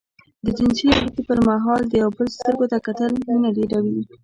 [0.45, 3.97] د جنسي اړيکې پر مهال د يو بل سترګو ته کتل مينه ډېروي.